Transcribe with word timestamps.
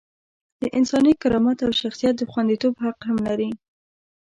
د 0.61 0.63
انساني 0.77 1.13
کرامت 1.21 1.57
او 1.65 1.71
شخصیت 1.81 2.13
د 2.17 2.23
خونديتوب 2.31 2.73
حق 2.83 2.97
هم 3.07 3.17
لري. 3.27 3.49